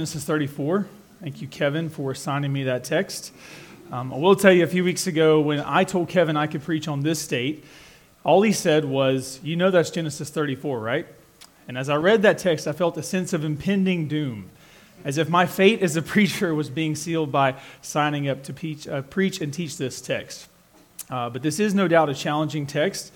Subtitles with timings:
[0.00, 0.86] Genesis 34.
[1.20, 3.34] Thank you, Kevin, for assigning me that text.
[3.92, 6.62] Um, I will tell you a few weeks ago when I told Kevin I could
[6.62, 7.64] preach on this date,
[8.24, 11.06] all he said was, You know that's Genesis 34, right?
[11.68, 14.48] And as I read that text, I felt a sense of impending doom,
[15.04, 18.88] as if my fate as a preacher was being sealed by signing up to preach,
[18.88, 20.48] uh, preach and teach this text.
[21.10, 23.12] Uh, but this is no doubt a challenging text.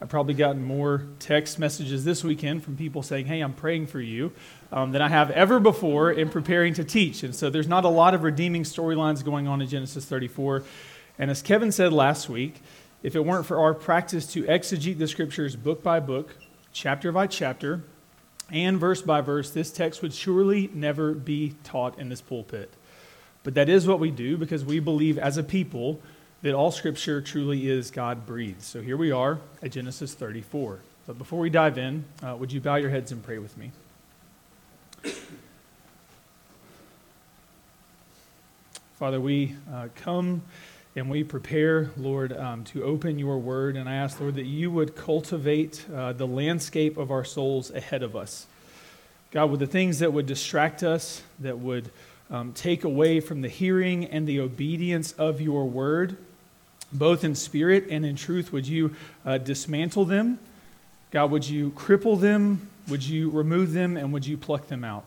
[0.00, 4.00] I've probably gotten more text messages this weekend from people saying, Hey, I'm praying for
[4.00, 4.32] you
[4.72, 7.22] um, than I have ever before in preparing to teach.
[7.22, 10.64] And so there's not a lot of redeeming storylines going on in Genesis 34.
[11.18, 12.60] And as Kevin said last week,
[13.02, 16.36] if it weren't for our practice to exegete the scriptures book by book,
[16.72, 17.82] chapter by chapter,
[18.50, 22.72] and verse by verse, this text would surely never be taught in this pulpit.
[23.42, 26.00] But that is what we do because we believe as a people
[26.44, 28.60] that all scripture truly is God breathed.
[28.60, 30.78] So here we are at Genesis 34.
[31.06, 33.70] But before we dive in, uh, would you bow your heads and pray with me?
[38.98, 40.42] Father, we uh, come
[40.94, 43.74] and we prepare, Lord, um, to open your word.
[43.76, 48.02] And I ask, Lord, that you would cultivate uh, the landscape of our souls ahead
[48.02, 48.46] of us.
[49.30, 51.90] God, with the things that would distract us, that would
[52.30, 56.18] um, take away from the hearing and the obedience of your word,
[56.92, 60.38] both in spirit and in truth, would you uh, dismantle them?
[61.10, 62.68] God, would you cripple them?
[62.88, 63.96] Would you remove them?
[63.96, 65.04] And would you pluck them out?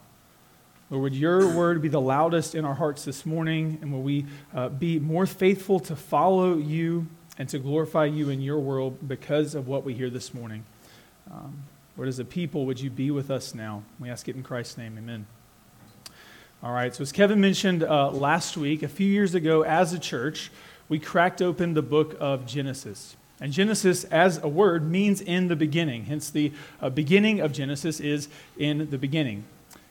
[0.90, 3.78] Lord, would your word be the loudest in our hearts this morning?
[3.82, 8.42] And will we uh, be more faithful to follow you and to glorify you in
[8.42, 10.64] your world because of what we hear this morning?
[11.30, 11.64] Um,
[11.98, 13.84] Lord, as a people, would you be with us now?
[14.00, 14.98] We ask it in Christ's name.
[14.98, 15.26] Amen.
[16.64, 20.00] All right, so as Kevin mentioned uh, last week, a few years ago as a
[20.00, 20.52] church,
[20.90, 23.16] we cracked open the book of Genesis.
[23.40, 26.06] And Genesis, as a word, means in the beginning.
[26.06, 29.44] Hence, the uh, beginning of Genesis is in the beginning.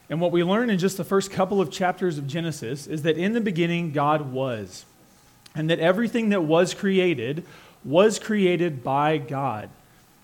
[0.09, 3.17] And what we learn in just the first couple of chapters of Genesis is that
[3.17, 4.85] in the beginning, God was.
[5.55, 7.45] And that everything that was created
[7.85, 9.69] was created by God.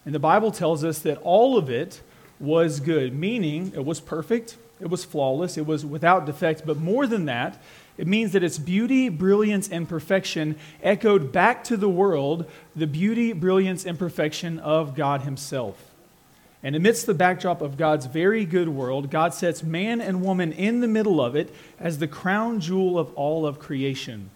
[0.05, 2.01] And the Bible tells us that all of it
[2.41, 6.67] was good, meaning it was perfect, it was flawless, it was without defect.
[6.67, 7.63] But more than that,
[7.99, 13.33] it means that its beauty, brilliance, and perfection echoed back to the world the beauty,
[13.33, 15.91] brilliance, and perfection of God Himself.
[16.63, 20.81] And amidst the backdrop of God's very good world, God sets man and woman in
[20.81, 24.31] the middle of it as the crown jewel of all of creation.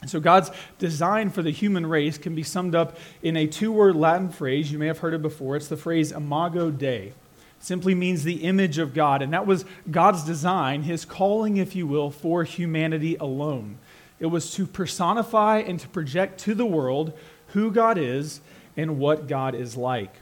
[0.00, 3.70] And so, God's design for the human race can be summed up in a two
[3.70, 4.72] word Latin phrase.
[4.72, 5.54] You may have heard it before.
[5.54, 7.12] It's the phrase imago Dei.
[7.62, 9.22] Simply means the image of God.
[9.22, 13.78] And that was God's design, his calling, if you will, for humanity alone.
[14.18, 17.16] It was to personify and to project to the world
[17.48, 18.40] who God is
[18.76, 20.12] and what God is like.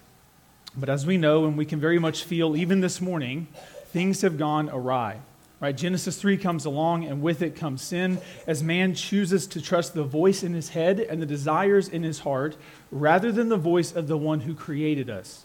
[0.77, 3.49] But as we know, and we can very much feel even this morning,
[3.87, 5.21] things have gone awry.
[5.61, 5.77] Right?
[5.77, 10.05] Genesis 3 comes along, and with it comes sin, as man chooses to trust the
[10.05, 12.57] voice in his head and the desires in his heart
[12.91, 15.45] rather than the voice of the one who created us.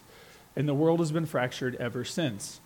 [0.56, 2.60] And the world has been fractured ever since.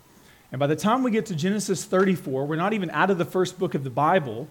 [0.53, 3.25] And by the time we get to Genesis 34, we're not even out of the
[3.25, 4.49] first book of the Bible.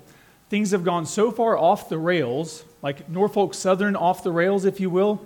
[0.50, 4.80] Things have gone so far off the rails, like Norfolk Southern off the rails, if
[4.80, 5.24] you will.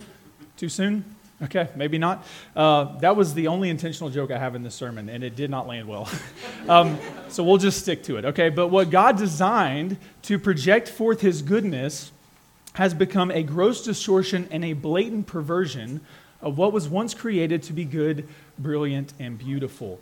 [0.57, 1.05] Too soon?
[1.41, 2.25] Okay, maybe not.
[2.55, 5.49] Uh, that was the only intentional joke I have in this sermon, and it did
[5.49, 6.09] not land well.
[6.69, 6.97] um,
[7.29, 8.49] so we'll just stick to it, okay?
[8.49, 12.11] But what God designed to project forth his goodness
[12.73, 16.01] has become a gross distortion and a blatant perversion
[16.43, 18.27] of what was once created to be good,
[18.59, 19.99] brilliant, and beautiful.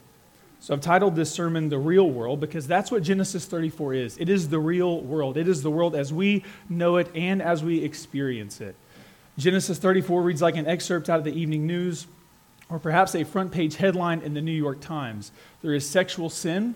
[0.60, 4.18] So I've titled this sermon The Real World because that's what Genesis 34 is.
[4.18, 7.64] It is the real world, it is the world as we know it and as
[7.64, 8.76] we experience it.
[9.38, 12.06] Genesis 34 reads like an excerpt out of the evening news
[12.70, 15.32] or perhaps a front page headline in the New York Times.
[15.62, 16.76] There is sexual sin,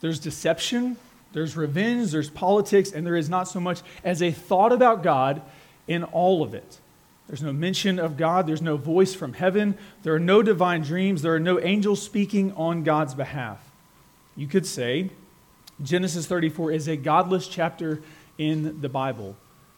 [0.00, 0.96] there's deception,
[1.32, 5.42] there's revenge, there's politics, and there is not so much as a thought about God
[5.88, 6.78] in all of it.
[7.26, 11.22] There's no mention of God, there's no voice from heaven, there are no divine dreams,
[11.22, 13.70] there are no angels speaking on God's behalf.
[14.36, 15.10] You could say
[15.82, 18.02] Genesis 34 is a godless chapter
[18.36, 19.36] in the Bible.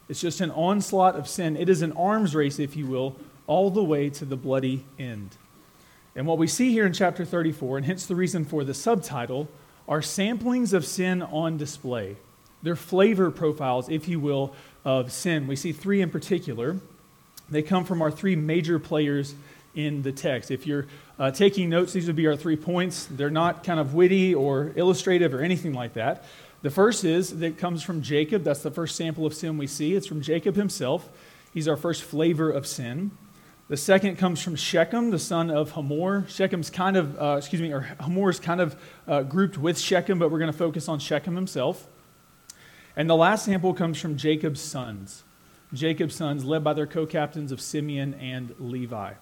[0.09, 1.57] It's just an onslaught of sin.
[1.57, 3.17] It is an arms race, if you will,
[3.47, 5.37] all the way to the bloody end.
[6.15, 9.49] And what we see here in chapter 34, and hence the reason for the subtitle,
[9.89, 12.17] are samplings of sin on display.
[12.63, 14.55] They're flavor profiles, if you will,
[14.85, 15.47] of sin.
[15.47, 16.77] We see three in particular.
[17.49, 19.35] They come from our three major players
[19.75, 20.51] in the text.
[20.51, 20.87] If you're
[21.19, 23.07] uh, taking notes, these would be our three points.
[23.07, 26.25] They're not kind of witty or illustrative or anything like that.
[26.63, 28.43] The first is that comes from Jacob.
[28.43, 29.95] That's the first sample of sin we see.
[29.95, 31.09] It's from Jacob himself.
[31.55, 33.13] He's our first flavor of sin.
[33.69, 36.25] The second comes from Shechem, the son of Hamor.
[36.29, 38.77] Shechem's kind of, uh, excuse me, or Hamor's kind of
[39.09, 41.87] uh, grouped with Shechem, but we're going to focus on Shechem himself.
[42.95, 45.25] And the last sample comes from Jacob's sons.
[45.73, 49.13] Jacob's sons, led by their co captains of Simeon and Levi.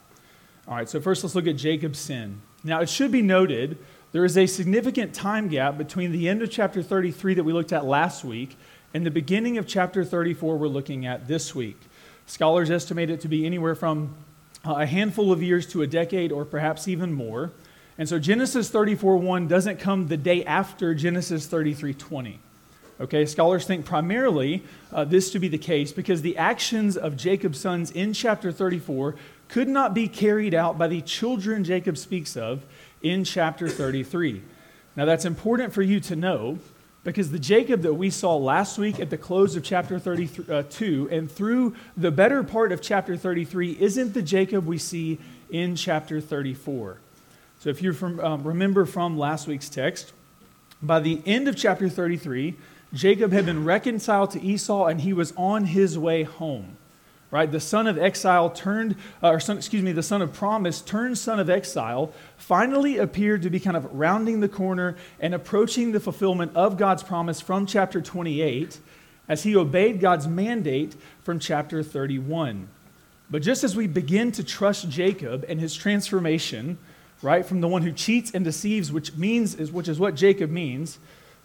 [0.67, 2.41] All right, so first let's look at Jacob's sin.
[2.63, 3.79] Now, it should be noted
[4.13, 7.73] there is a significant time gap between the end of chapter 33 that we looked
[7.73, 8.57] at last week
[8.95, 11.77] and the beginning of chapter 34 we're looking at this week.
[12.27, 14.15] Scholars estimate it to be anywhere from
[14.65, 17.51] uh, a handful of years to a decade or perhaps even more.
[17.99, 22.39] And so Genesis 34:1 doesn't come the day after Genesis 33:20.
[23.01, 24.63] Okay, scholars think primarily
[24.93, 29.17] uh, this to be the case because the actions of Jacob's sons in chapter 34
[29.49, 32.65] could not be carried out by the children Jacob speaks of
[33.03, 34.43] in chapter 33.
[34.97, 36.59] Now, that's important for you to know
[37.03, 41.31] because the Jacob that we saw last week at the close of chapter 32 and
[41.31, 45.19] through the better part of chapter 33 isn't the Jacob we see
[45.51, 46.99] in chapter 34.
[47.59, 47.93] So, if you
[48.23, 50.13] um, remember from last week's text,
[50.81, 52.55] by the end of chapter 33,
[52.95, 56.77] Jacob had been reconciled to Esau and he was on his way home
[57.35, 57.51] right?
[57.51, 61.19] The son of exile turned, uh, or son, excuse me, the son of promise turned
[61.19, 65.99] son of exile finally appeared to be kind of rounding the corner and approaching the
[65.99, 68.79] fulfillment of God's promise from chapter 28
[69.29, 70.95] as he obeyed God's mandate
[71.25, 72.69] from chapter 31.
[73.29, 76.79] But just as we begin to trust Jacob and his transformation,
[77.21, 80.51] right, from the one who cheats and deceives, which means is which is what Jacob
[80.51, 81.01] means,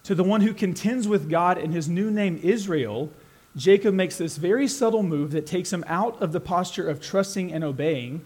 [0.10, 3.12] to the one who contends with God in his new name Israel,
[3.56, 7.54] Jacob makes this very subtle move that takes him out of the posture of trusting
[7.54, 8.26] and obeying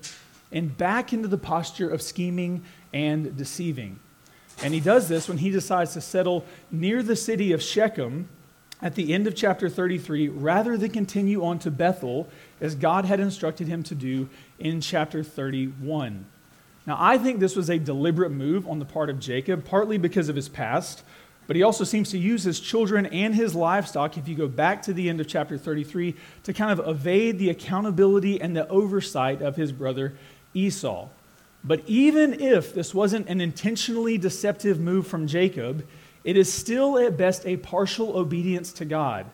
[0.49, 2.63] and back into the posture of scheming
[2.93, 3.99] and deceiving.
[4.63, 8.29] And he does this when he decides to settle near the city of Shechem
[8.81, 12.29] at the end of chapter 33 rather than continue on to Bethel
[12.61, 16.27] as God had instructed him to do in chapter 31.
[16.85, 20.27] Now, I think this was a deliberate move on the part of Jacob, partly because
[20.27, 21.03] of his past,
[21.47, 24.81] but he also seems to use his children and his livestock, if you go back
[24.83, 29.41] to the end of chapter 33, to kind of evade the accountability and the oversight
[29.41, 30.13] of his brother
[30.53, 31.09] Esau.
[31.63, 35.85] But even if this wasn't an intentionally deceptive move from Jacob,
[36.23, 39.25] it is still at best a partial obedience to God,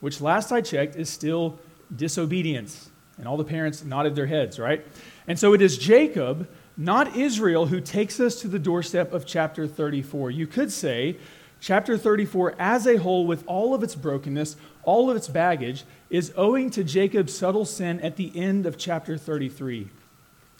[0.00, 1.58] which last I checked is still
[1.94, 2.90] disobedience.
[3.18, 4.84] And all the parents nodded their heads, right?
[5.28, 9.68] And so it is Jacob, not Israel, who takes us to the doorstep of chapter
[9.68, 10.32] 34.
[10.32, 11.16] You could say
[11.64, 16.30] chapter 34 as a whole, with all of its brokenness, all of its baggage, is
[16.36, 19.88] owing to Jacob's subtle sin at the end of chapter 33.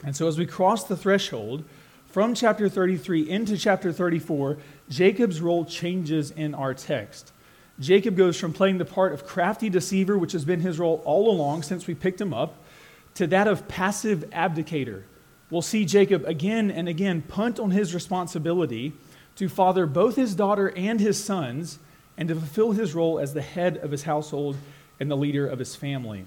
[0.02, 1.62] And so as we cross the threshold
[2.06, 4.56] from chapter 33 into chapter 34,
[4.88, 7.32] Jacob's role changes in our text.
[7.78, 11.30] Jacob goes from playing the part of crafty deceiver, which has been his role all
[11.30, 12.54] along since we picked him up,
[13.12, 15.02] to that of passive abdicator.
[15.50, 18.94] We'll see Jacob again and again punt on his responsibility
[19.36, 21.78] to father both his daughter and his sons,
[22.16, 24.56] and to fulfill his role as the head of his household
[25.00, 26.24] and the leader of his family.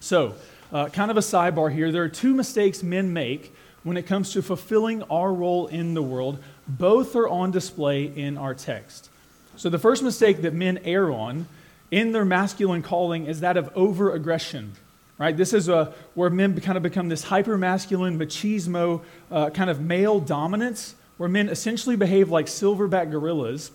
[0.00, 0.34] So,
[0.72, 3.52] uh, kind of a sidebar here there are two mistakes men make
[3.82, 6.38] when it comes to fulfilling our role in the world.
[6.68, 9.10] Both are on display in our text.
[9.56, 11.46] So, the first mistake that men err on
[11.90, 14.72] in their masculine calling is that of over aggression.
[15.16, 15.36] Right?
[15.36, 19.02] This is a, where men kind of become this hyper masculine, machismo,
[19.32, 23.70] uh, kind of male dominance where men essentially behave like silverback gorillas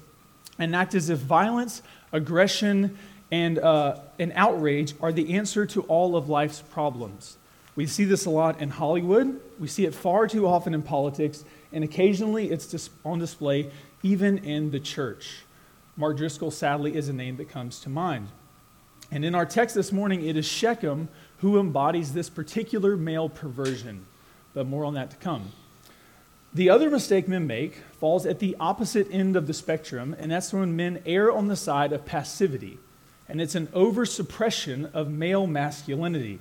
[0.58, 1.82] and act as if violence,
[2.12, 2.98] aggression,
[3.32, 7.38] and, uh, and outrage are the answer to all of life's problems.
[7.76, 9.40] We see this a lot in Hollywood.
[9.60, 13.72] We see it far too often in politics, and occasionally it's dis- on display
[14.04, 15.44] even in the church.
[15.96, 18.28] Mark Driscoll, sadly, is a name that comes to mind.
[19.12, 21.08] And in our text this morning, it is Shechem
[21.40, 24.06] who embodies this particular male perversion.
[24.54, 25.52] But more on that to come.
[26.56, 30.54] The other mistake men make falls at the opposite end of the spectrum, and that's
[30.54, 32.78] when men err on the side of passivity.
[33.28, 36.40] And it's an over suppression of male masculinity.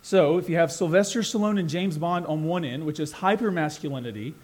[0.00, 3.50] So, if you have Sylvester Stallone and James Bond on one end, which is hyper
[3.50, 4.34] masculinity,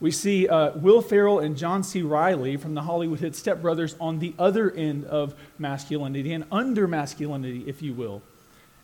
[0.00, 2.00] we see uh, Will Ferrell and John C.
[2.00, 6.88] Reilly from the Hollywood hit Step Brothers on the other end of masculinity and under
[6.88, 8.22] masculinity, if you will.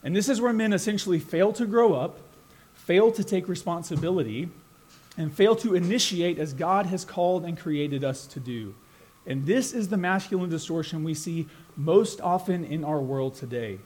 [0.04, 2.18] And this is where men essentially fail to grow up,
[2.74, 4.50] fail to take responsibility,
[5.18, 8.74] and fail to initiate as God has called and created us to do.
[9.26, 13.78] And this is the masculine distortion we see most often in our world today.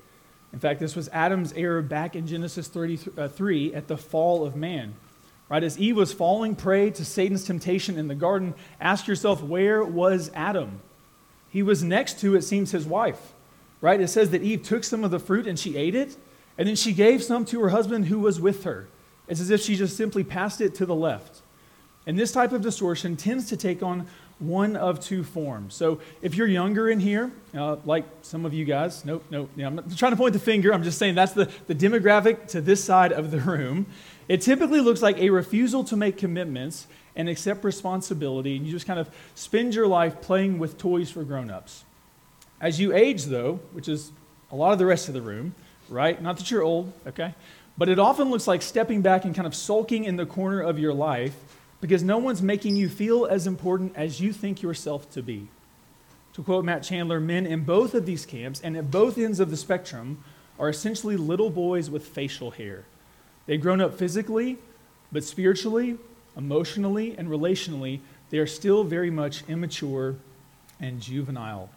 [0.52, 4.54] In fact, this was Adam's error back in Genesis 33 uh, at the fall of
[4.54, 4.94] man.
[5.48, 9.84] Right, as Eve was falling prey to Satan's temptation in the garden, ask yourself, where
[9.84, 10.80] was Adam?
[11.50, 13.34] He was next to, it seems, his wife.
[13.82, 14.00] Right?
[14.00, 16.16] It says that Eve took some of the fruit and she ate it,
[16.56, 18.88] and then she gave some to her husband who was with her.
[19.32, 21.40] It's as if she just simply passed it to the left.
[22.06, 24.06] And this type of distortion tends to take on
[24.38, 25.72] one of two forms.
[25.72, 29.68] So if you're younger in here, uh, like some of you guys, nope, nope, yeah,
[29.68, 32.60] I'm not trying to point the finger, I'm just saying that's the, the demographic to
[32.60, 33.86] this side of the room.
[34.28, 36.86] It typically looks like a refusal to make commitments
[37.16, 41.24] and accept responsibility, and you just kind of spend your life playing with toys for
[41.24, 41.84] grown-ups.
[42.60, 44.12] As you age, though, which is
[44.50, 45.54] a lot of the rest of the room,
[45.88, 46.20] right?
[46.20, 47.34] Not that you're old, okay?
[47.76, 50.78] But it often looks like stepping back and kind of sulking in the corner of
[50.78, 51.34] your life
[51.80, 55.48] because no one's making you feel as important as you think yourself to be.
[56.34, 59.50] To quote Matt Chandler, men in both of these camps and at both ends of
[59.50, 60.22] the spectrum
[60.58, 62.84] are essentially little boys with facial hair.
[63.46, 64.58] They've grown up physically,
[65.10, 65.98] but spiritually,
[66.36, 68.00] emotionally, and relationally,
[68.30, 70.16] they are still very much immature
[70.80, 71.68] and juvenile.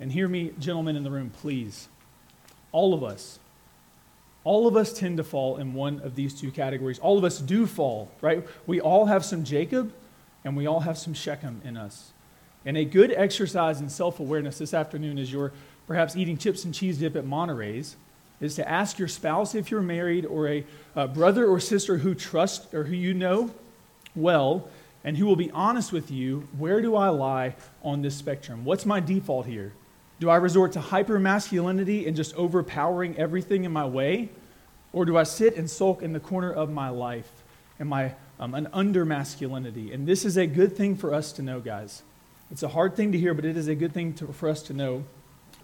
[0.00, 1.88] And hear me, gentlemen in the room, please.
[2.72, 3.38] All of us,
[4.44, 6.98] all of us tend to fall in one of these two categories.
[6.98, 8.46] All of us do fall, right?
[8.66, 9.92] We all have some Jacob
[10.44, 12.12] and we all have some Shechem in us.
[12.64, 15.52] And a good exercise in self awareness this afternoon as you're
[15.86, 17.96] perhaps eating chips and cheese dip at Monterey's
[18.40, 20.64] is to ask your spouse if you're married or a,
[20.96, 23.50] a brother or sister who trust or who you know
[24.16, 24.68] well
[25.04, 28.64] and who will be honest with you where do I lie on this spectrum?
[28.64, 29.72] What's my default here?
[30.22, 34.28] Do I resort to hyper masculinity and just overpowering everything in my way?
[34.92, 37.42] Or do I sit and sulk in the corner of my life
[37.80, 39.92] and my um, an under masculinity?
[39.92, 42.04] And this is a good thing for us to know, guys.
[42.52, 44.62] It's a hard thing to hear, but it is a good thing to, for us
[44.62, 45.02] to know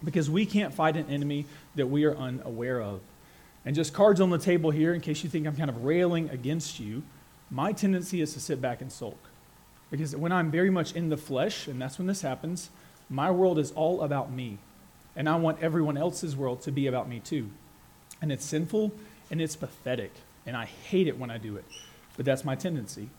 [0.03, 1.47] because we can't fight an enemy
[1.77, 2.99] that we are unaware of.
[3.65, 6.31] And just cards on the table here, in case you think I'm kind of railing
[6.31, 7.05] against you,
[7.49, 9.21] my tendency is to sit back and sulk.
[9.93, 12.71] Because when I'm very much in the flesh, and that's when this happens,
[13.09, 14.59] my world is all about me.
[15.17, 17.51] And I want everyone else's world to be about me too.
[18.23, 18.93] And it's sinful
[19.31, 20.13] and it's pathetic.
[20.47, 21.65] And I hate it when I do it.
[22.17, 23.11] But that's my tendency.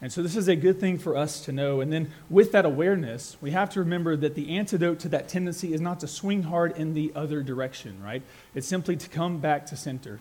[0.00, 1.80] And so this is a good thing for us to know.
[1.80, 5.72] And then with that awareness, we have to remember that the antidote to that tendency
[5.72, 8.22] is not to swing hard in the other direction, right?
[8.54, 10.20] It's simply to come back to center.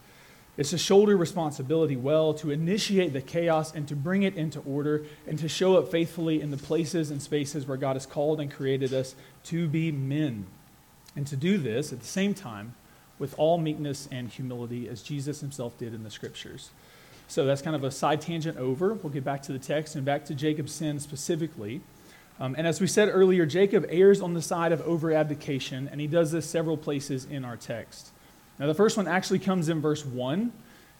[0.57, 5.05] It's to shoulder responsibility well, to initiate the chaos and to bring it into order,
[5.27, 8.51] and to show up faithfully in the places and spaces where God has called and
[8.51, 9.13] created us
[9.45, 10.47] to be men.
[11.15, 12.73] And to do this at the same time
[13.19, 16.71] with all meekness and humility, as Jesus himself did in the scriptures.
[17.27, 18.93] So that's kind of a side tangent over.
[18.93, 21.81] We'll get back to the text and back to Jacob's sin specifically.
[22.39, 25.99] Um, and as we said earlier, Jacob errs on the side of over abdication, and
[25.99, 28.11] he does this several places in our text.
[28.59, 30.51] Now, the first one actually comes in verse 1.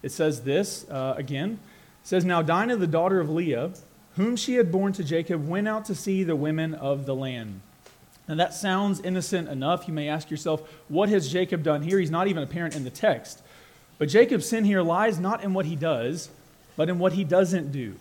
[0.04, 1.60] It says this uh, again.
[2.04, 3.72] It says, Now Dinah, the daughter of Leah,
[4.16, 7.62] whom she had borne to Jacob, went out to see the women of the land.
[8.28, 9.88] Now, that sounds innocent enough.
[9.88, 11.98] You may ask yourself, what has Jacob done here?
[11.98, 13.42] He's not even apparent in the text.
[13.98, 16.30] But Jacob's sin here lies not in what he does,
[16.76, 17.96] but in what he doesn't do.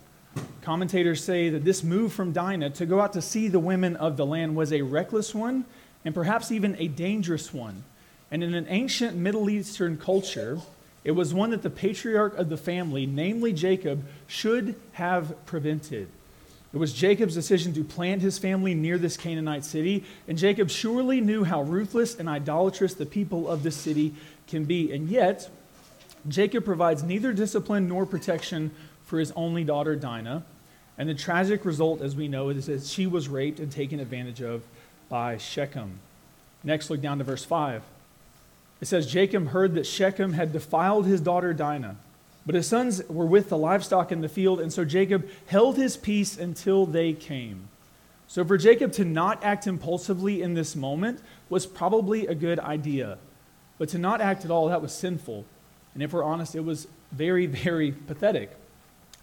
[0.61, 4.17] Commentators say that this move from Dinah to go out to see the women of
[4.17, 5.65] the land was a reckless one
[6.05, 7.83] and perhaps even a dangerous one.
[8.31, 10.59] And in an ancient Middle Eastern culture,
[11.03, 16.09] it was one that the patriarch of the family, namely Jacob, should have prevented.
[16.73, 21.21] It was Jacob's decision to plant his family near this Canaanite city, and Jacob surely
[21.21, 24.13] knew how ruthless and idolatrous the people of this city
[24.47, 24.91] can be.
[24.91, 25.49] And yet,
[26.27, 28.71] Jacob provides neither discipline nor protection
[29.05, 30.43] for his only daughter, Dinah.
[30.97, 34.41] And the tragic result, as we know, is that she was raped and taken advantage
[34.41, 34.63] of
[35.07, 35.99] by Shechem.
[36.63, 37.81] Next, look down to verse 5.
[38.79, 41.97] It says Jacob heard that Shechem had defiled his daughter Dinah,
[42.45, 45.97] but his sons were with the livestock in the field, and so Jacob held his
[45.97, 47.69] peace until they came.
[48.29, 53.17] So, for Jacob to not act impulsively in this moment was probably a good idea.
[53.77, 55.45] But to not act at all, that was sinful.
[55.93, 58.51] And if we're honest, it was very, very pathetic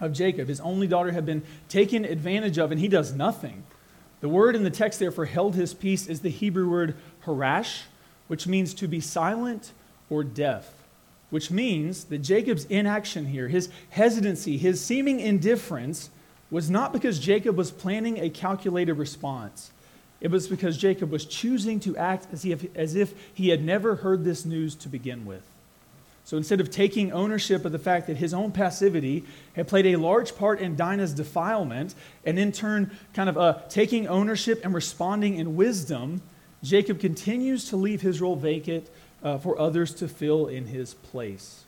[0.00, 0.48] of Jacob.
[0.48, 3.64] His only daughter had been taken advantage of, and he does nothing.
[4.20, 6.96] The word in the text there for held his peace is the Hebrew word
[7.26, 7.82] harash,
[8.28, 9.72] which means to be silent
[10.10, 10.72] or deaf,
[11.30, 16.10] which means that Jacob's inaction here, his hesitancy, his seeming indifference,
[16.50, 19.70] was not because Jacob was planning a calculated response.
[20.20, 23.96] It was because Jacob was choosing to act as if, as if he had never
[23.96, 25.42] heard this news to begin with.
[26.24, 29.96] So instead of taking ownership of the fact that his own passivity had played a
[29.96, 35.36] large part in Dinah's defilement, and in turn, kind of uh, taking ownership and responding
[35.36, 36.22] in wisdom,
[36.64, 38.88] Jacob continues to leave his role vacant
[39.22, 41.64] uh, for others to fill in his place.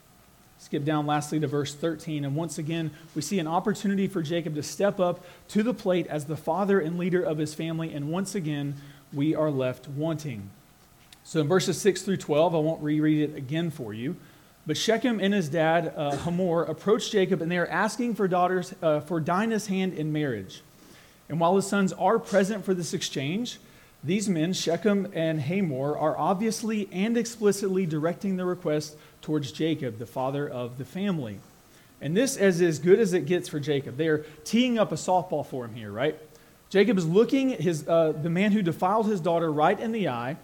[0.59, 4.55] Skip down lastly to verse 13, and once again, we see an opportunity for Jacob
[4.55, 8.09] to step up to the plate as the father and leader of his family, and
[8.09, 8.75] once again,
[9.13, 10.49] we are left wanting.
[11.25, 14.17] So in verses 6 through 12, I won't reread it again for you,
[14.67, 18.75] But Shechem and his dad, uh, Hamor, approach Jacob and they are asking for daughters
[18.83, 20.63] uh, for Dinah's hand in marriage.
[21.29, 23.59] And while his sons are present for this exchange,
[24.07, 30.07] these men, Shechem and Hamor, are obviously and explicitly directing the request towards Jacob, the
[30.07, 31.41] father of the family.
[32.01, 33.97] And this is as good as it gets for Jacob.
[33.97, 36.17] They are teeing up a softball for him here, right?
[36.71, 40.37] Jacob is looking his, uh, the man who defiled his daughter right in the eye,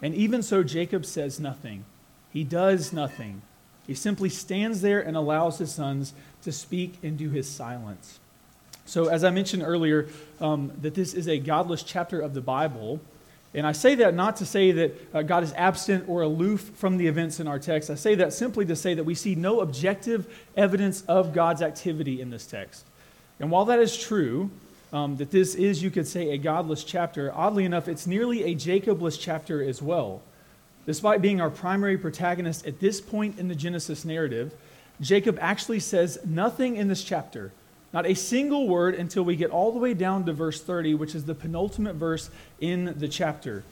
[0.00, 1.84] and even so, Jacob says nothing.
[2.32, 3.42] He does nothing.
[3.86, 8.18] He simply stands there and allows his sons to speak into his silence.
[8.86, 10.08] So, as I mentioned earlier,
[10.40, 13.00] um, that this is a godless chapter of the Bible.
[13.52, 16.96] And I say that not to say that uh, God is absent or aloof from
[16.98, 17.90] the events in our text.
[17.90, 22.20] I say that simply to say that we see no objective evidence of God's activity
[22.20, 22.86] in this text.
[23.40, 24.50] And while that is true,
[24.92, 28.54] um, that this is, you could say, a godless chapter, oddly enough, it's nearly a
[28.54, 30.22] Jacobless chapter as well.
[30.86, 34.54] Despite being our primary protagonist at this point in the Genesis narrative,
[35.00, 37.52] Jacob actually says nothing in this chapter,
[37.92, 41.14] not a single word until we get all the way down to verse 30, which
[41.14, 42.30] is the penultimate verse
[42.60, 43.64] in the chapter.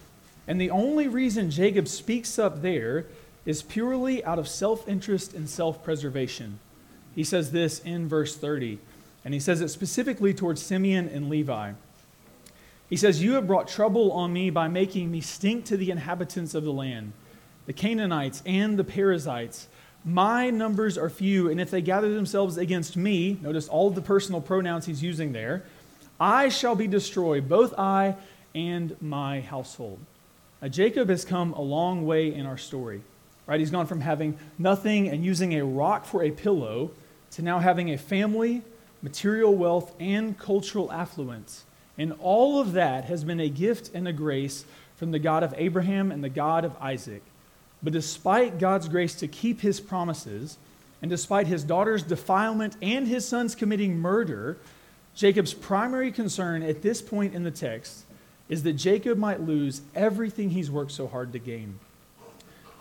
[0.47, 3.07] And the only reason Jacob speaks up there
[3.47, 6.59] is purely out of self interest and self preservation.
[7.15, 8.79] He says this in verse 30,
[9.25, 11.73] and he says it specifically towards Simeon and Levi.
[12.89, 16.55] He says, You have brought trouble on me by making me stink to the inhabitants
[16.55, 17.13] of the land,
[17.67, 19.69] the Canaanites and the Perizzites.
[20.09, 24.01] My numbers are few, and if they gather themselves against me, notice all of the
[24.01, 25.65] personal pronouns he's using there,
[26.19, 28.17] I shall be destroyed, both I
[28.55, 29.99] and my household.
[30.63, 33.03] Now, Jacob has come a long way in our story,
[33.47, 33.61] right?
[33.61, 36.91] He's gone from having nothing and using a rock for a pillow
[37.33, 38.63] to now having a family,
[39.03, 41.67] material wealth, and cultural affluence.
[41.99, 44.65] And all of that has been a gift and a grace
[44.97, 47.23] from the God of Abraham and the God of Isaac.
[47.83, 50.59] But despite God's grace to keep his promises,
[51.01, 54.59] and despite his daughter's defilement and his son's committing murder,
[55.15, 58.05] Jacob's primary concern at this point in the text
[58.49, 61.79] is that Jacob might lose everything he's worked so hard to gain.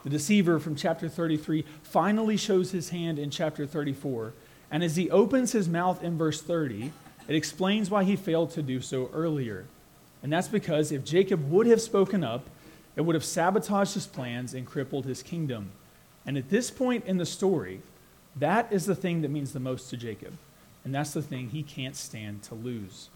[0.03, 4.33] The deceiver from chapter 33 finally shows his hand in chapter 34.
[4.71, 6.91] And as he opens his mouth in verse 30,
[7.27, 9.65] it explains why he failed to do so earlier.
[10.23, 12.49] And that's because if Jacob would have spoken up,
[12.97, 15.69] it would have sabotaged his plans and crippled his kingdom.
[16.25, 17.79] And at this point in the story,
[18.35, 20.33] that is the thing that means the most to Jacob.
[20.83, 23.09] And that's the thing he can't stand to lose.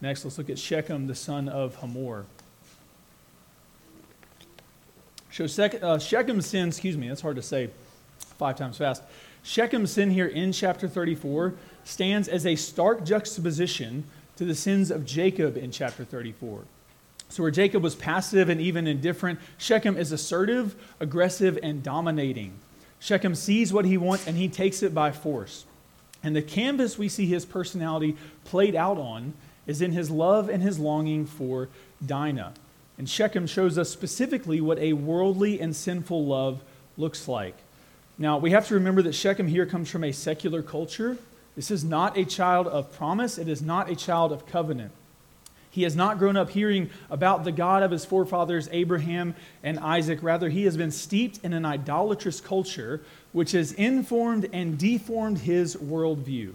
[0.00, 2.26] Next, let's look at Shechem, the son of Hamor.
[5.32, 7.70] So uh, Shechem's sin, excuse me, that's hard to say
[8.38, 9.02] five times fast.
[9.44, 14.04] Shechem's sin here in chapter 34 stands as a stark juxtaposition
[14.36, 16.62] to the sins of Jacob in chapter 34.
[17.28, 22.52] So, where Jacob was passive and even indifferent, Shechem is assertive, aggressive, and dominating.
[23.00, 25.64] Shechem sees what he wants and he takes it by force.
[26.22, 29.34] And the canvas we see his personality played out on
[29.66, 31.68] is in his love and his longing for
[32.04, 32.52] Dinah.
[32.98, 36.62] And Shechem shows us specifically what a worldly and sinful love
[36.96, 37.56] looks like.
[38.18, 41.18] Now, we have to remember that Shechem here comes from a secular culture.
[41.54, 44.92] This is not a child of promise, it is not a child of covenant.
[45.76, 50.22] He has not grown up hearing about the God of his forefathers, Abraham and Isaac.
[50.22, 55.76] Rather, he has been steeped in an idolatrous culture which has informed and deformed his
[55.76, 56.54] worldview.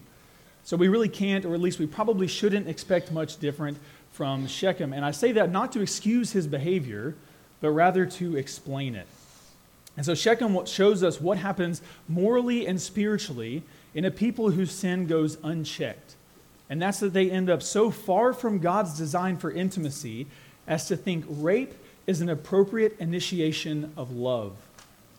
[0.64, 3.78] So we really can't, or at least we probably shouldn't, expect much different
[4.12, 4.92] from Shechem.
[4.92, 7.14] And I say that not to excuse his behavior,
[7.60, 9.06] but rather to explain it.
[9.98, 13.62] And so Shechem shows us what happens morally and spiritually
[13.94, 16.16] in a people whose sin goes unchecked.
[16.72, 20.26] And that's that they end up so far from God's design for intimacy
[20.66, 21.74] as to think rape
[22.08, 24.54] is an appropriate initiation of love.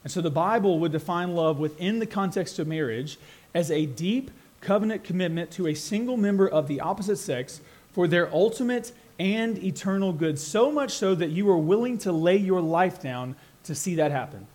[0.02, 3.18] And so the Bible would define love within the context of marriage
[3.52, 4.30] as a deep
[4.62, 7.60] covenant commitment to a single member of the opposite sex
[7.92, 12.38] for their ultimate and eternal good, so much so that you are willing to lay
[12.38, 14.46] your life down to see that happen.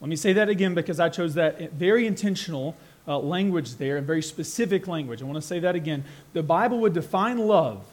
[0.00, 2.76] Let me say that again because I chose that very intentional
[3.08, 5.22] uh, language there, and very specific language.
[5.22, 6.04] I want to say that again.
[6.32, 7.84] The Bible would define love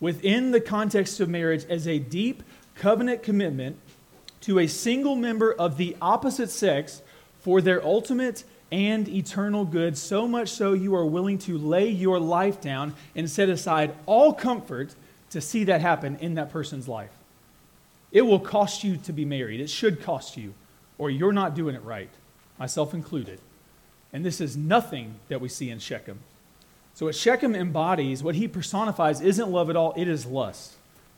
[0.00, 2.42] within the context of marriage as a deep
[2.74, 3.76] covenant commitment
[4.42, 7.02] to a single member of the opposite sex
[7.40, 12.18] for their ultimate and eternal good, so much so you are willing to lay your
[12.20, 14.94] life down and set aside all comfort
[15.30, 17.10] to see that happen in that person's life.
[18.12, 19.60] It will cost you to be married.
[19.60, 20.54] It should cost you,
[20.98, 22.10] or you're not doing it right,
[22.58, 23.40] myself included.
[24.12, 26.18] And this is nothing that we see in Shechem.
[26.94, 30.74] So, what Shechem embodies, what he personifies, isn't love at all, it is lust,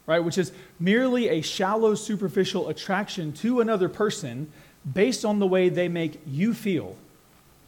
[0.06, 0.18] right?
[0.18, 4.52] Which is merely a shallow, superficial attraction to another person
[4.92, 6.96] based on the way they make you feel.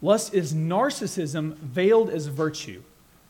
[0.02, 2.82] Lust is narcissism veiled as virtue.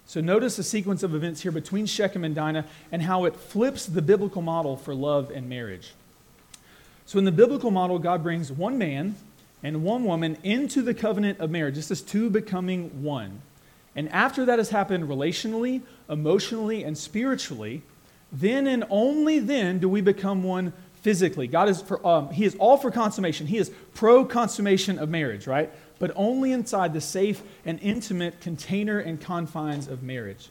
[0.06, 3.86] So notice the sequence of events here between Shechem and Dinah and how it flips
[3.86, 5.94] the biblical model for love and marriage.
[7.06, 9.14] So in the biblical model, God brings one man
[9.62, 11.76] and one woman into the covenant of marriage.
[11.76, 13.42] This is two becoming one.
[13.94, 17.82] And after that has happened relationally, emotionally, and spiritually,
[18.32, 20.72] then and only then do we become one
[21.02, 21.46] physically.
[21.46, 23.46] God is for, um, He is all for consummation.
[23.46, 25.70] He is pro consummation of marriage, right?
[25.98, 30.48] But only inside the safe and intimate container and confines of marriage.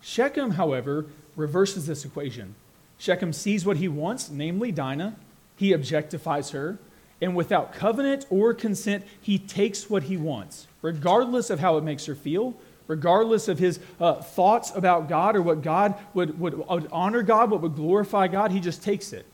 [0.00, 2.54] Shechem, however, reverses this equation.
[2.98, 5.16] Shechem sees what he wants, namely Dinah.
[5.56, 6.78] He objectifies her.
[7.20, 12.06] And without covenant or consent, he takes what he wants, regardless of how it makes
[12.06, 12.54] her feel,
[12.86, 17.50] regardless of his uh, thoughts about God or what God would, would, would honor God,
[17.50, 19.26] what would glorify God, he just takes it.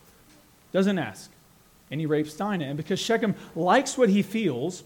[0.73, 1.31] Doesn't ask.
[1.91, 2.65] And he rapes Dinah.
[2.65, 4.85] And because Shechem likes what he feels,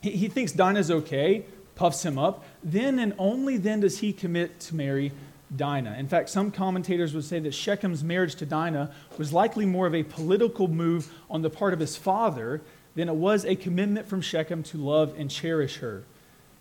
[0.00, 2.44] he, he thinks Dinah's okay, puffs him up.
[2.64, 5.12] Then and only then does he commit to marry
[5.54, 5.96] Dinah.
[5.98, 9.94] In fact, some commentators would say that Shechem's marriage to Dinah was likely more of
[9.94, 12.60] a political move on the part of his father
[12.94, 16.04] than it was a commitment from Shechem to love and cherish her.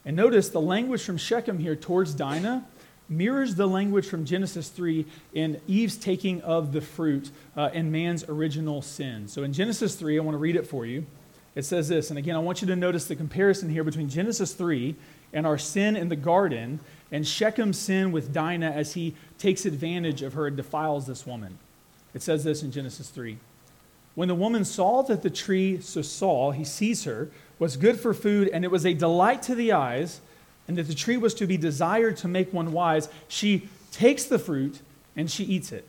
[0.05, 2.65] And notice the language from Shechem here towards Dinah
[3.09, 8.23] mirrors the language from Genesis 3 in Eve's taking of the fruit uh, and man's
[8.29, 9.27] original sin.
[9.27, 11.05] So in Genesis 3, I want to read it for you.
[11.55, 14.53] It says this, and again, I want you to notice the comparison here between Genesis
[14.53, 14.95] 3
[15.33, 16.79] and our sin in the garden
[17.11, 21.57] and Shechem's sin with Dinah as he takes advantage of her and defiles this woman.
[22.13, 23.37] It says this in Genesis 3.
[24.15, 28.13] When the woman saw that the tree, so Saul, he sees her, was good for
[28.13, 30.21] food, and it was a delight to the eyes,
[30.67, 34.39] and that the tree was to be desired to make one wise, she takes the
[34.39, 34.81] fruit
[35.15, 35.87] and she eats it.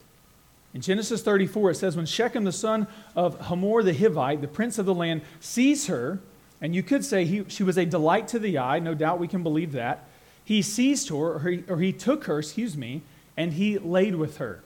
[0.75, 4.79] In Genesis 34, it says, When Shechem, the son of Hamor the Hivite, the prince
[4.79, 6.21] of the land, sees her,
[6.61, 9.29] and you could say he, she was a delight to the eye, no doubt we
[9.29, 10.08] can believe that.
[10.49, 13.03] He seized her, or he, or he took her, excuse me,
[13.37, 14.63] and he laid with her.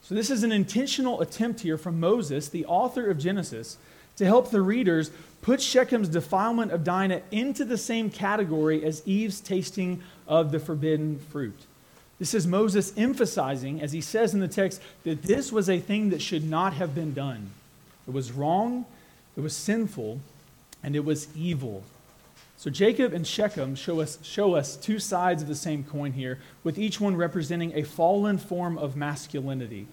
[0.00, 3.76] So, this is an intentional attempt here from Moses, the author of Genesis,
[4.14, 5.10] to help the readers
[5.42, 11.18] put Shechem's defilement of Dinah into the same category as Eve's tasting of the forbidden
[11.18, 11.58] fruit.
[12.20, 16.10] This is Moses emphasizing, as he says in the text, that this was a thing
[16.10, 17.50] that should not have been done.
[18.06, 18.86] It was wrong,
[19.36, 20.20] it was sinful,
[20.80, 21.82] and it was evil.
[22.64, 26.38] So Jacob and Shechem show us, show us two sides of the same coin here,
[26.62, 29.86] with each one representing a fallen form of masculinity,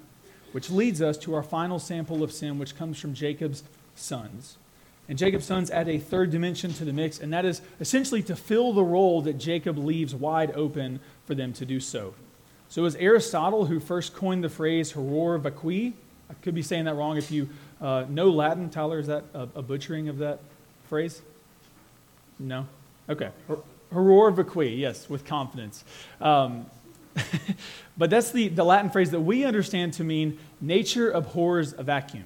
[0.53, 4.55] which leads us to our final sample of sin, which comes from Jacob's sons.
[5.09, 8.37] And Jacob's sons add a third dimension to the mix, and that is essentially to
[8.37, 12.13] fill the role that Jacob leaves wide open for them to do so.
[12.69, 15.91] So it was Aristotle who first coined the phrase horror vacui.
[16.29, 17.49] I could be saying that wrong if you
[17.81, 18.69] uh, know Latin.
[18.69, 20.39] Tyler, is that a, a, butchering of that
[20.87, 21.21] phrase?
[22.47, 22.67] No?
[23.09, 23.29] Okay.
[23.93, 25.83] Horror vacui, yes, with confidence.
[26.19, 26.65] Um,
[27.97, 32.25] but that's the, the Latin phrase that we understand to mean nature abhors a vacuum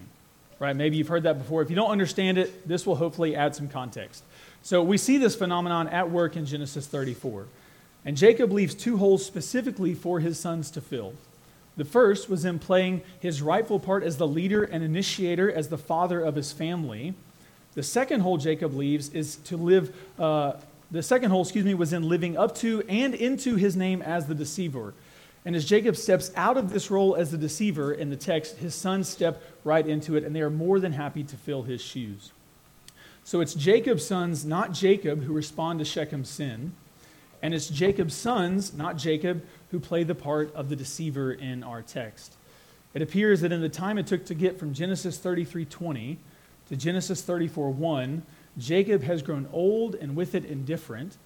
[0.60, 0.76] right?
[0.76, 1.62] Maybe you've heard that before.
[1.62, 4.24] If you don't understand it, this will hopefully add some context.
[4.62, 7.46] So we see this phenomenon at work in Genesis 34.
[8.04, 11.14] And Jacob leaves two holes specifically for his sons to fill.
[11.78, 15.78] The first was in playing his rightful part as the leader and initiator, as the
[15.78, 17.16] father of his family.
[17.76, 20.54] The second hole Jacob leaves is to live, uh,
[20.92, 24.28] the second hole, excuse me, was in living up to and into his name as
[24.28, 24.94] the deceiver.
[25.44, 28.74] And as Jacob steps out of this role as the deceiver in the text, his
[28.74, 32.32] sons step right into it, and they are more than happy to fill his shoes.
[33.24, 36.74] So it's Jacob's sons, not Jacob, who respond to Shechem's sin.
[37.42, 41.82] And it's Jacob's sons, not Jacob, who play the part of the deceiver in our
[41.82, 42.36] text.
[42.94, 46.18] It appears that in the time it took to get from Genesis 33:20
[46.70, 48.24] to Genesis 34:1,
[48.58, 51.18] Jacob has grown old and with it indifferent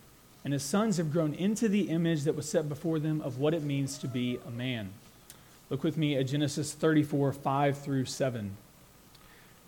[0.43, 3.53] and his sons have grown into the image that was set before them of what
[3.53, 4.89] it means to be a man.
[5.69, 8.57] Look with me at Genesis 34, 5 through 7.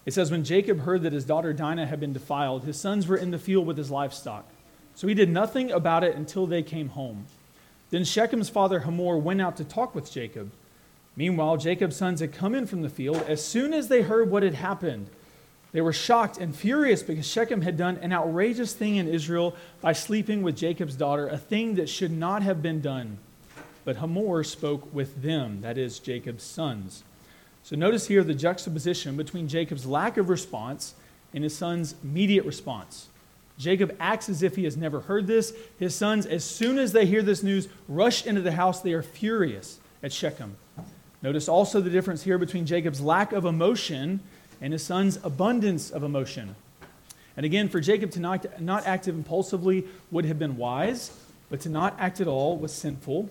[0.06, 3.18] It says, When Jacob heard that his daughter Dinah had been defiled, his sons were
[3.18, 4.46] in the field with his livestock.
[4.96, 7.28] So he did nothing about it until they came home.
[7.92, 10.52] Then Shechem's father Hamor went out to talk with Jacob.
[11.16, 13.18] Meanwhile, Jacob's sons had come in from the field.
[13.28, 15.10] As soon as they heard what had happened,
[15.72, 19.94] they were shocked and furious because Shechem had done an outrageous thing in Israel by
[19.94, 23.18] sleeping with Jacob's daughter, a thing that should not have been done.
[23.86, 27.04] But Hamor spoke with them, that is, Jacob's sons.
[27.64, 30.94] So notice here the juxtaposition between Jacob's lack of response
[31.34, 33.08] and his son's immediate response.
[33.58, 35.54] Jacob acts as if he has never heard this.
[35.78, 38.82] His sons, as soon as they hear this news, rush into the house.
[38.82, 40.58] They are furious at Shechem.
[41.22, 44.20] Notice also the difference here between Jacob's lack of emotion
[44.62, 46.56] and his son's abundance of emotion.
[47.36, 51.12] And again, for Jacob to not, not act impulsively would have been wise,
[51.50, 53.30] but to not act at all was sinful.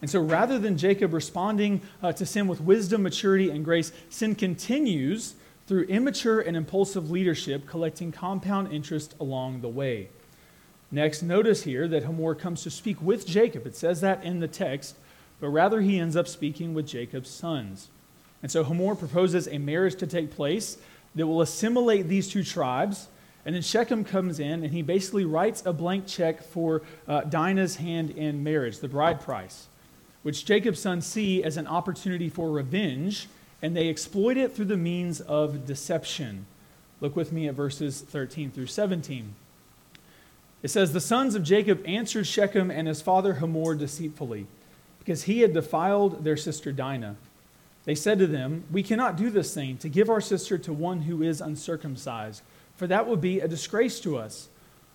[0.00, 4.34] And so rather than Jacob responding uh, to sin with wisdom, maturity, and grace, sin
[4.34, 5.34] continues
[5.66, 10.08] through immature and impulsive leadership, collecting compound interest along the way.
[10.90, 13.66] Next, notice here that Hamor comes to speak with Jacob.
[13.66, 14.96] It says that in the text,
[15.40, 17.88] but rather he ends up speaking with Jacob's sons.
[18.42, 20.78] And so Hamor proposes a marriage to take place
[21.14, 23.08] that will assimilate these two tribes.
[23.44, 27.76] And then Shechem comes in and he basically writes a blank check for uh, Dinah's
[27.76, 29.68] hand in marriage, the bride price,
[30.22, 33.28] which Jacob's sons see as an opportunity for revenge,
[33.60, 36.46] and they exploit it through the means of deception.
[37.00, 39.34] Look with me at verses 13 through 17.
[40.62, 44.46] It says, The sons of Jacob answered Shechem and his father Hamor deceitfully,
[45.00, 47.16] because he had defiled their sister Dinah.
[47.84, 51.02] They said to them, We cannot do this thing, to give our sister to one
[51.02, 52.42] who is uncircumcised,
[52.76, 54.48] for that would be a disgrace to us.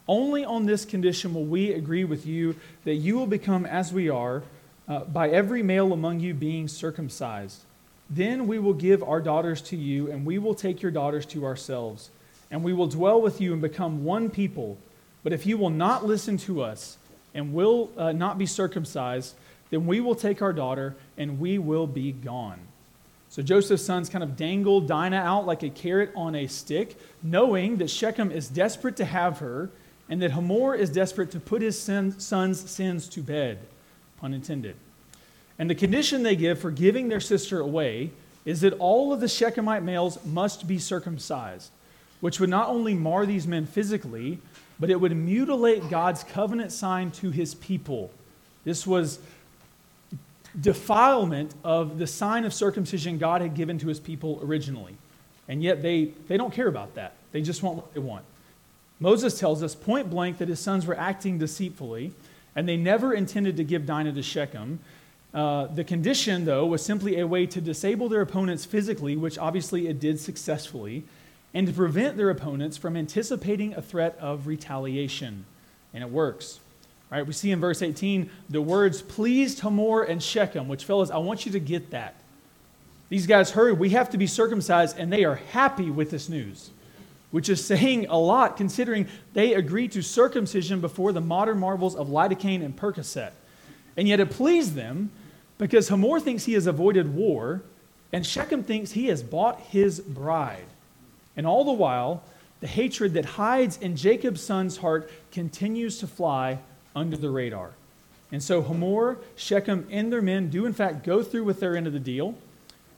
[0.08, 4.10] Only on this condition will we agree with you that you will become as we
[4.10, 4.44] are,
[4.88, 7.64] uh, by every male among you being circumcised.
[8.10, 11.44] Then we will give our daughters to you, and we will take your daughters to
[11.44, 12.10] ourselves,
[12.50, 14.78] and we will dwell with you and become one people.
[15.24, 16.98] But if you will not listen to us
[17.34, 19.36] and will uh, not be circumcised,
[19.72, 22.60] then we will take our daughter and we will be gone.
[23.30, 27.78] So Joseph's sons kind of dangle Dinah out like a carrot on a stick, knowing
[27.78, 29.70] that Shechem is desperate to have her
[30.10, 33.60] and that Hamor is desperate to put his sin, son's sins to bed,
[34.20, 34.76] pun intended.
[35.60, 38.12] And the condition they give for giving their sister away
[38.46, 41.72] is that all of the Shechemite males must be circumcised,
[42.22, 44.40] which would not only mar these men physically,
[44.80, 48.12] but it would mutilate God's covenant sign to his people.
[48.64, 49.20] This was
[50.60, 54.98] defilement of the sign of circumcision God had given to his people originally.
[55.48, 57.14] And yet they, they don't care about that.
[57.32, 58.26] They just want what they want.
[59.00, 62.14] Moses tells us point blank that his sons were acting deceitfully,
[62.56, 64.80] and they never intended to give Dinah to Shechem.
[65.34, 69.88] Uh, the condition, though, was simply a way to disable their opponents physically, which obviously
[69.88, 71.04] it did successfully,
[71.54, 75.46] and to prevent their opponents from anticipating a threat of retaliation.
[75.94, 76.60] And it works.
[77.10, 77.26] Right?
[77.26, 81.46] We see in verse 18 the words pleased Hamor and Shechem, which, fellas, I want
[81.46, 82.16] you to get that.
[83.10, 86.72] These guys heard we have to be circumcised, and they are happy with this news,
[87.32, 92.08] which is saying a lot considering they agreed to circumcision before the modern marvels of
[92.10, 93.32] lidocaine and Percocet.
[93.96, 95.10] And yet it pleased them
[95.58, 97.64] because Hamor thinks he has avoided war,
[98.12, 100.66] and Shechem thinks he has bought his bride.
[101.38, 102.24] And all the while,
[102.60, 106.60] the hatred that hides in Jacob's son's heart continues to fly
[106.98, 107.72] under the radar.
[108.32, 111.88] And so Hamor, Shechem, and their men do, in fact, go through with their end
[111.88, 112.36] of the deal.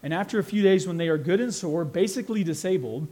[0.02, 3.08] And after a few days, when they are good and sore, basically disabled,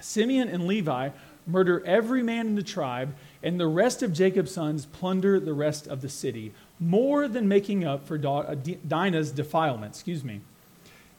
[0.00, 1.10] Simeon and Levi
[1.46, 5.86] murder every man in the tribe, and the rest of Jacob's sons plunder the rest
[5.86, 8.54] of the city, more than making up for uh,
[8.86, 9.94] Dinah's defilement.
[9.94, 10.40] Excuse me.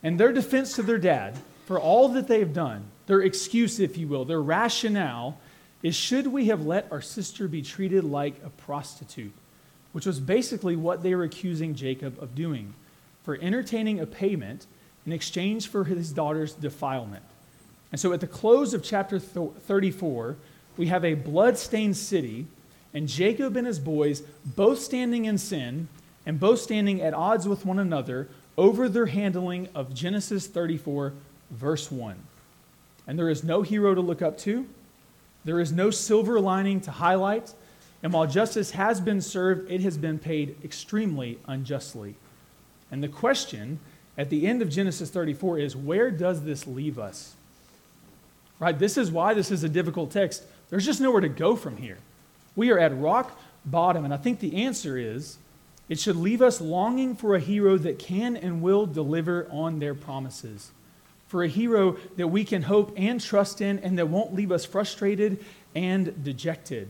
[0.04, 4.08] And their defense to their dad for all that they've done, their excuse, if you
[4.08, 5.40] will, their rationale,
[5.84, 9.34] is should we have let our sister be treated like a prostitute?
[9.92, 12.74] Which was basically what they were accusing Jacob of doing
[13.24, 14.68] for entertaining a payment
[15.06, 17.24] in exchange for his daughter's defilement.
[17.92, 20.36] And so at the close of chapter 34,
[20.78, 22.48] we have a blood-stained city
[22.94, 25.88] and Jacob and his boys both standing in sin
[26.26, 31.14] and both standing at odds with one another over their handling of Genesis 34,
[31.52, 32.16] verse 1.
[33.06, 34.66] And there is no hero to look up to,
[35.46, 37.54] there is no silver lining to highlight,
[38.04, 42.16] and while justice has been served, it has been paid extremely unjustly.
[42.92, 43.80] And the question
[44.18, 47.36] at the end of Genesis 34 is where does this leave us?
[48.60, 48.78] Right?
[48.78, 50.44] This is why this is a difficult text.
[50.70, 51.98] There's just nowhere to go from here.
[52.56, 55.38] We are at rock bottom, and I think the answer is
[55.90, 59.94] it should leave us longing for a hero that can and will deliver on their
[59.94, 60.72] promises
[61.28, 64.66] for a hero that we can hope and trust in and that won't leave us
[64.66, 66.90] frustrated and dejected.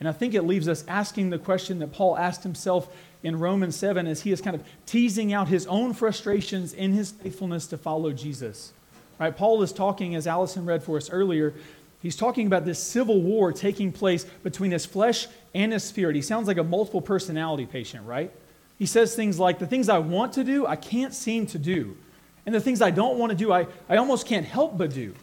[0.00, 3.76] And I think it leaves us asking the question that Paul asked himself in Romans
[3.76, 7.78] 7 as he is kind of teasing out his own frustrations in his faithfulness to
[7.78, 8.72] follow Jesus.
[9.20, 9.36] Right?
[9.36, 11.54] Paul is talking, as Allison read for us earlier,
[12.00, 16.16] he's talking about this civil war taking place between his flesh and his spirit.
[16.16, 18.32] He sounds like a multiple personality patient, right?
[18.78, 21.96] He says things like, The things I want to do, I can't seem to do.
[22.44, 25.14] And the things I don't want to do, I, I almost can't help but do.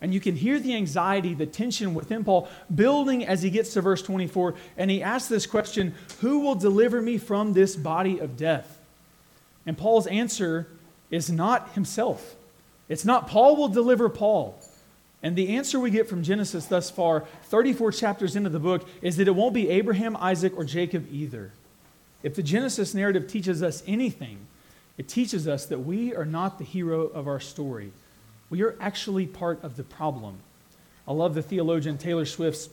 [0.00, 3.80] And you can hear the anxiety, the tension within Paul building as he gets to
[3.80, 4.54] verse 24.
[4.76, 8.78] And he asks this question Who will deliver me from this body of death?
[9.64, 10.66] And Paul's answer
[11.10, 12.34] is not himself.
[12.88, 14.60] It's not Paul will deliver Paul.
[15.22, 19.16] And the answer we get from Genesis thus far, 34 chapters into the book, is
[19.16, 21.50] that it won't be Abraham, Isaac, or Jacob either.
[22.22, 24.38] If the Genesis narrative teaches us anything,
[24.96, 27.92] it teaches us that we are not the hero of our story.
[28.50, 30.38] We are actually part of the problem.
[31.06, 32.68] I love the theologian Taylor Swift's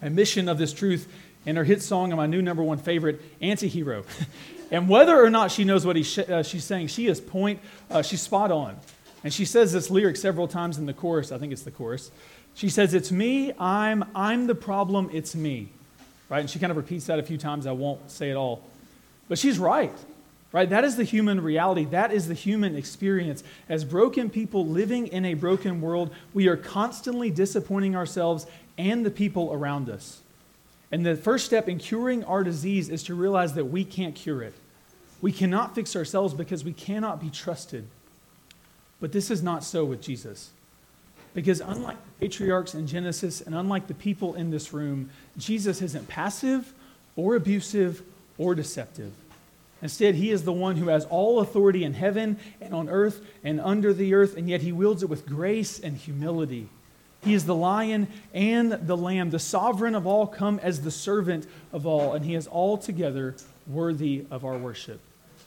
[0.00, 1.08] admission of this truth
[1.44, 4.04] in her hit song and my new number one favorite, Antihero.
[4.70, 8.02] and whether or not she knows what sh- uh, she's saying, she is point, uh,
[8.02, 8.76] she's spot on.
[9.24, 11.32] And she says this lyric several times in the chorus.
[11.32, 12.10] I think it's the chorus.
[12.54, 15.68] She says, It's me, I'm, I'm the problem, it's me.
[16.28, 16.40] Right?
[16.40, 17.66] And she kind of repeats that a few times.
[17.66, 18.62] I won't say it all.
[19.28, 19.92] But she's right.
[20.56, 20.70] Right?
[20.70, 21.84] That is the human reality.
[21.84, 23.44] That is the human experience.
[23.68, 28.46] As broken people living in a broken world, we are constantly disappointing ourselves
[28.78, 30.22] and the people around us.
[30.90, 34.42] And the first step in curing our disease is to realize that we can't cure
[34.42, 34.54] it.
[35.20, 37.86] We cannot fix ourselves because we cannot be trusted.
[38.98, 40.52] But this is not so with Jesus.
[41.34, 46.08] Because unlike the patriarchs in Genesis and unlike the people in this room, Jesus isn't
[46.08, 46.72] passive
[47.14, 48.02] or abusive
[48.38, 49.12] or deceptive.
[49.82, 53.60] Instead, he is the one who has all authority in heaven and on earth and
[53.60, 56.68] under the earth, and yet he wields it with grace and humility.
[57.22, 61.46] He is the lion and the lamb, the sovereign of all, come as the servant
[61.72, 63.34] of all, and he is altogether
[63.66, 65.00] worthy of our worship.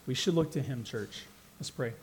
[0.06, 1.24] We should look to him, church.
[1.60, 1.94] Let's pray.